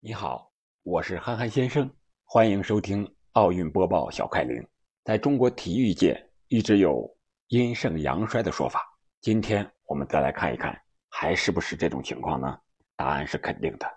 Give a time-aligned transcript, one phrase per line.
[0.00, 0.52] 你好，
[0.84, 1.90] 我是憨憨先生，
[2.24, 4.64] 欢迎收听奥运播报小快灵。
[5.02, 7.04] 在中国体育界一直有
[7.48, 8.80] 阴盛阳衰的说法，
[9.20, 12.56] 今天我们再来看一看，还是不是这种情况呢？
[12.94, 13.92] 答案是肯定的。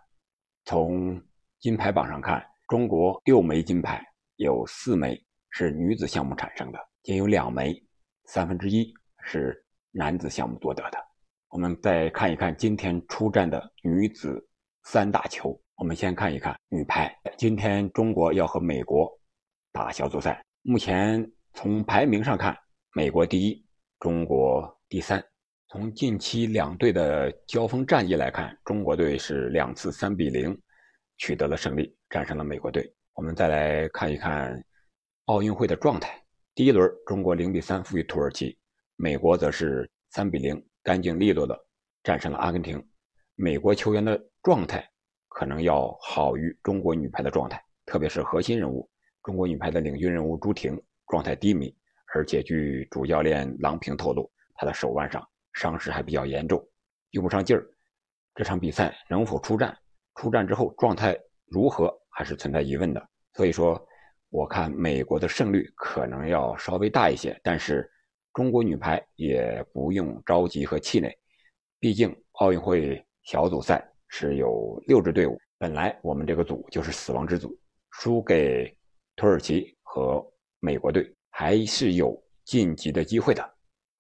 [0.66, 1.22] 从
[1.60, 4.04] 金牌榜上看，中国六枚金牌，
[4.38, 7.80] 有四枚是女子项目产生的，仅有两枚，
[8.26, 8.92] 三分之一
[9.24, 10.98] 是男子项目夺得的。
[11.50, 14.44] 我们再看一看今天出战的女子
[14.86, 15.56] 三大球。
[15.82, 17.12] 我们先看一看女排。
[17.40, 19.12] 今天中国要和美国
[19.72, 20.40] 打小组赛。
[20.62, 22.56] 目前从排名上看，
[22.94, 23.66] 美国第一，
[24.00, 25.20] 中国第三。
[25.70, 30.56] 从近期两队的交锋战绩来看，中国队是两次三比零
[31.18, 32.88] 取得了胜利，战胜了美国队。
[33.16, 34.64] 我们再来看一看
[35.26, 36.24] 奥运会的状态。
[36.54, 38.56] 第一轮，中国零比三负于土耳其，
[38.98, 41.60] 美国则是三比零干净利落的
[42.04, 42.80] 战胜了阿根廷。
[43.34, 44.88] 美国球员的状态。
[45.42, 48.88] 可能要好于中国女排的状态，特别是核心人物。
[49.24, 51.76] 中国女排的领军人物朱婷状态低迷，
[52.14, 56.64] 而且据主教练郎平透露，她的手腕上伤势还比较严重，
[57.10, 57.68] 用不上劲儿。
[58.36, 59.76] 这场比赛能否出战？
[60.14, 63.04] 出战之后状态如何，还是存在疑问的。
[63.34, 63.84] 所以说，
[64.30, 67.90] 我看美国的胜率可能要稍微大一些，但是
[68.32, 71.12] 中国女排也不用着急和气馁，
[71.80, 73.91] 毕竟奥运会小组赛。
[74.14, 77.58] 是有六支队伍，本来我们这个组就是死亡之组，
[77.92, 78.70] 输给
[79.16, 80.22] 土耳其和
[80.60, 83.54] 美国队还是有晋级的机会的。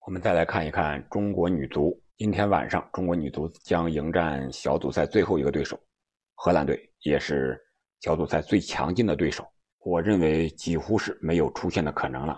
[0.05, 5.79] 我们再来看一看中国女足，今天晚上中国女足将迎战小组赛最后一个对手
[6.35, 7.57] 荷兰队，也是
[8.01, 9.47] 小组赛最强劲的对手。
[9.79, 12.37] 我认为几乎是没有出现的可能了，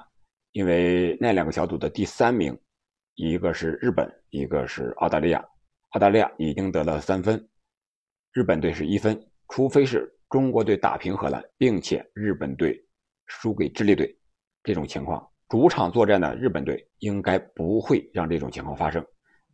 [0.52, 2.56] 因为那两个小组的第三名，
[3.16, 5.44] 一个是日本，一个是澳大利亚，
[5.90, 7.50] 澳大利亚已经得了三分。
[8.34, 12.84] 日本队是一分，除非是中国队打平荷兰，并且日本队
[13.28, 14.18] 输给智利队，
[14.64, 19.06] 这种情况，主场作战的日本队应该不会让这种情况发生。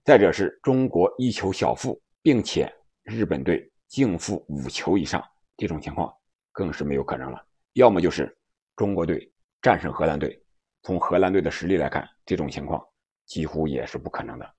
[0.05, 5.21] 再者是中国一球小负，并且日本队净负五球以上，
[5.57, 6.09] 这种情况
[6.53, 7.45] 更是没有可能了。
[7.73, 8.33] 要么就是
[8.77, 9.29] 中国队
[9.61, 10.41] 战胜荷兰队，
[10.83, 12.81] 从荷兰队的实力来看，这种情况
[13.25, 14.49] 几乎也是不可能的。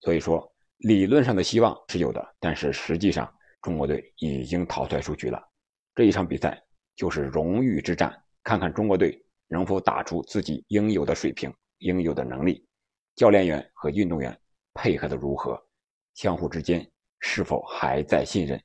[0.00, 3.32] 所以说，理论上的希望是有的，但是实际上。
[3.60, 5.42] 中国队已经淘汰出局了，
[5.94, 6.62] 这一场比赛
[6.94, 8.14] 就是荣誉之战，
[8.44, 12.66] 看看中国队能否打出自己应有的水平、应有的能力，
[13.16, 14.38] 教练员和运动员
[14.74, 15.60] 配合的如何，
[16.14, 16.88] 相互之间
[17.20, 18.60] 是否还在信任。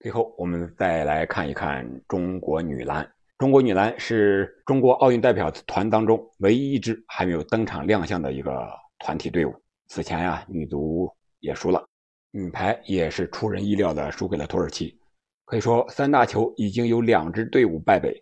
[0.00, 3.10] 最后，我们再来看一看中国女篮。
[3.38, 8.68] 中国女篮是中国奥运代表团当中唯一一支还没有登场亮相的一个
[8.98, 9.54] 团体队伍。
[9.86, 11.10] 此前呀，女足
[11.40, 11.87] 也输了。
[12.30, 14.98] 女排也是出人意料的输给了土耳其，
[15.46, 18.14] 可以说三大球已经有两支队伍败北。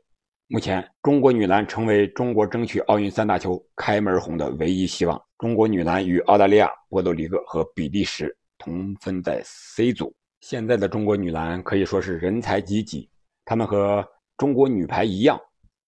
[0.49, 5.21] 目前，中国女篮成为中国争取奥运三大球开门红的唯一希望。
[5.39, 10.15] 中国女篮与澳大利亚、波多黎各和比利时同分在 C 组。
[10.41, 13.11] 现在的中国女篮可以说是人才济济，
[13.44, 14.06] 她们和
[14.37, 15.37] 中国女排一样，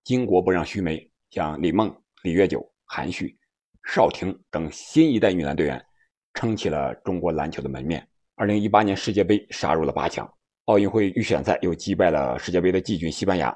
[0.04, 3.38] 巾帼不让须眉，像李梦、李月九、韩旭、
[3.84, 5.80] 邵婷等新一代女篮队员。
[6.38, 8.06] 撑起了中国篮球的门面。
[8.36, 10.32] 二零一八年世界杯杀入了八强，
[10.66, 13.52] 奥运会预选赛又击败了世界杯的季军西班牙。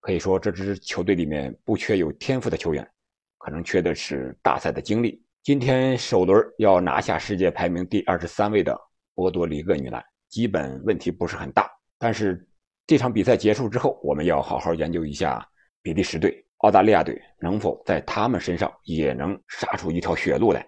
[0.00, 2.88] 可以说，这支球队里面不缺有天赋的球员，
[3.36, 5.22] 可能缺的是大赛的经历。
[5.42, 8.74] 今天首轮要拿下世界排名第二十三位的
[9.14, 11.70] 波多黎各女篮，基本问题不是很大。
[11.98, 12.48] 但是
[12.86, 15.46] 这场比赛结束之后，我们要好好研究一下
[15.82, 20.66] 比利时队、澳大利亚队能否在他们身上也能杀出一条血路来，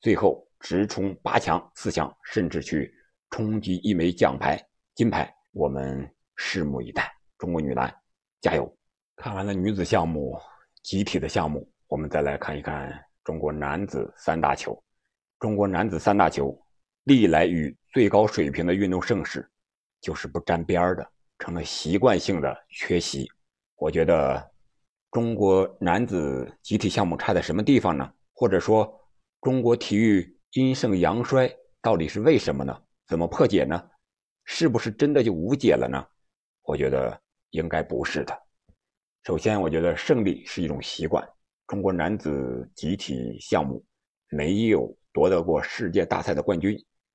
[0.00, 0.42] 最后。
[0.60, 2.92] 直冲八强、四强，甚至去
[3.30, 4.60] 冲击一枚奖牌、
[4.94, 7.12] 金牌，我们拭目以待。
[7.38, 7.94] 中国女篮，
[8.40, 8.74] 加油！
[9.16, 10.38] 看完了女子项目
[10.82, 14.82] 集体的项目，我们再来看一看中国男子三大球。
[15.38, 16.58] 中国男子三大球
[17.04, 19.46] 历来与最高水平的运动盛事
[20.00, 21.06] 就是不沾边儿的，
[21.38, 23.30] 成了习惯性的缺席。
[23.76, 24.50] 我觉得
[25.10, 28.10] 中国男子集体项目差在什么地方呢？
[28.32, 28.98] 或者说
[29.42, 30.35] 中国体育？
[30.56, 32.74] 阴盛阳衰到底是为什么呢？
[33.06, 33.90] 怎么破解呢？
[34.46, 36.02] 是不是真的就无解了呢？
[36.62, 37.20] 我觉得
[37.50, 38.34] 应该不是的。
[39.24, 41.22] 首先，我觉得胜利是一种习惯。
[41.66, 43.84] 中国男子集体项目
[44.30, 46.74] 没有夺得过世界大赛的冠军，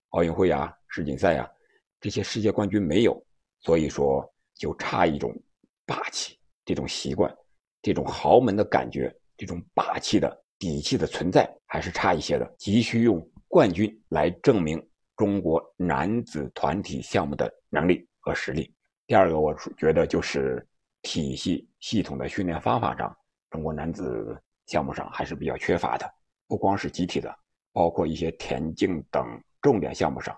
[0.10, 1.50] 奥运会啊、世锦赛啊
[2.00, 3.26] 这些世界冠军没有，
[3.62, 4.24] 所以说
[4.54, 5.36] 就差一种
[5.84, 7.36] 霸气，这种习惯，
[7.82, 13.20] 这种豪门的感觉，这种霸气的底气的存在还是差一些的，急需用。
[13.48, 14.80] 冠军来证明
[15.18, 18.72] 中国男子团体项目的能力和实力。
[19.08, 20.66] 第二个，我觉得就是
[21.02, 23.14] 体系系统的训练方法上，
[23.50, 26.08] 中国男子项目上还是比较缺乏的。
[26.48, 27.36] 不光是集体的，
[27.74, 29.26] 包括一些田径等
[29.64, 30.38] 重点项目上，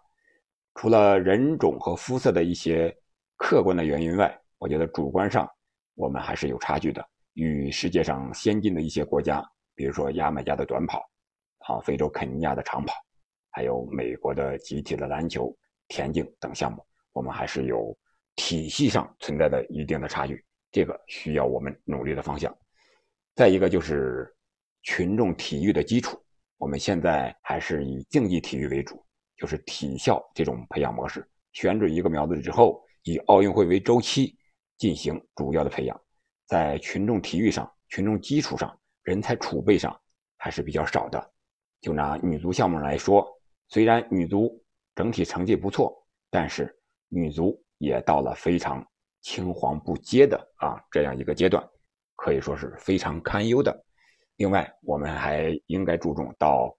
[0.75, 2.95] 除了人种和肤色的一些
[3.35, 5.47] 客观的原因外，我觉得主观上
[5.95, 7.05] 我们还是有差距的。
[7.33, 9.43] 与世界上先进的一些国家，
[9.75, 10.99] 比如说牙买加的短跑，
[11.59, 12.93] 啊，非洲肯尼亚的长跑，
[13.49, 15.55] 还有美国的集体的篮球、
[15.87, 17.95] 田径等项目，我们还是有
[18.35, 22.55] 体系上存在的一定的差距，这个需要我们努力的方向。
[23.35, 24.31] 再一个就是
[24.81, 26.17] 群众体育的基础，
[26.57, 29.03] 我们现在还是以竞技体育为主，
[29.37, 32.81] 就是体校这种培养模式，选准一个苗子之后。
[33.05, 34.33] 以奥运会为周期
[34.77, 36.01] 进行主要的培养，
[36.47, 39.97] 在群众体育上、群众基础上、人才储备上
[40.37, 41.31] 还是比较少的。
[41.81, 43.27] 就拿女足项目来说，
[43.67, 44.63] 虽然女足
[44.95, 45.93] 整体成绩不错，
[46.29, 46.73] 但是
[47.09, 48.85] 女足也到了非常
[49.21, 51.63] 青黄不接的啊这样一个阶段，
[52.15, 53.85] 可以说是非常堪忧的。
[54.37, 56.75] 另外，我们还应该注重到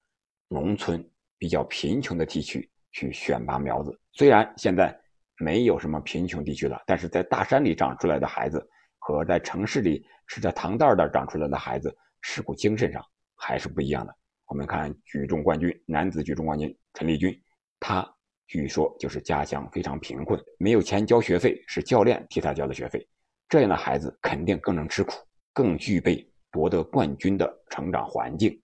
[0.48, 3.98] 农村比较贫穷的地区去选拔苗子。
[4.12, 4.94] 虽然现在。
[5.40, 8.64] 没有什么贫穷地区了，但是在大山里长出来的孩子
[9.00, 11.92] 和在城市里吃着糖袋的长出来的孩子，
[12.26, 13.04] 事故精神上
[13.36, 14.16] 还是不一样的。
[14.46, 17.38] 我们看举重冠军，男子举重冠军陈立军，
[17.78, 18.02] 他
[18.46, 23.06] 据说就是家乡非常贫困，没有钱交学费，是教练替他交的学费。
[23.46, 25.12] 这样的孩子肯定更能吃苦，
[25.52, 28.58] 更具备夺得冠军的成长环境。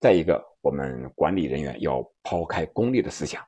[0.00, 3.40] 再一个，我们管理人员要抛开功利的思想，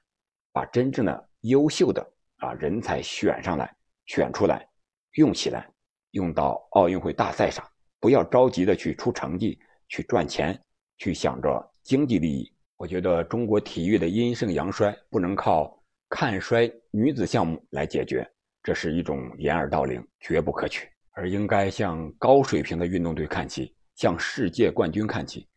[0.52, 2.08] 把真正的优秀的。
[2.36, 3.74] 啊人才选上来，
[4.06, 4.68] 选出来，
[5.14, 5.68] 用起来，
[6.12, 7.64] 用到奥运会大赛上，
[8.04, 9.58] 不要着急的去出成绩、
[9.88, 10.60] 去赚钱、
[10.98, 12.52] 去想着经济利益。
[12.76, 18.30] 我觉得中国体育的阴盛阳衰不能靠看衰女子项目来解决，
[18.62, 20.86] 这是一种掩耳盗铃，绝不可取。
[21.12, 25.48] 而应该向高水平的运动队看齐，向世界冠军看齐。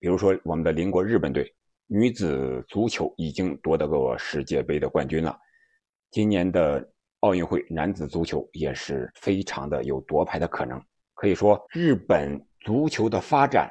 [0.00, 1.54] 比如说我们的邻国日本队，
[1.86, 5.38] 女子足球已经夺得过世界杯的冠军了。
[6.10, 6.84] 今年的
[7.20, 10.82] 奥运会男子足球也是非常的有夺牌的可能，
[11.22, 13.70] 可以说日本足球的发展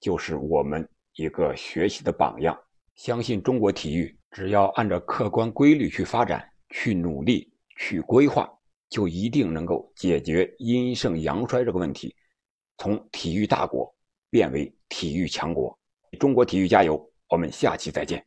[0.00, 2.54] 就是我们一个学习的榜样。
[2.94, 8.46] 相信中国体育只要按照客观规律去发展、去努力、去规划，
[8.90, 12.14] 就一定能够解决阴盛阳衰这个问题，
[12.76, 13.90] 从体育大国
[14.28, 15.74] 变为体育强国。
[16.18, 17.02] 中国体育加油！
[17.30, 18.22] 我们下期再见。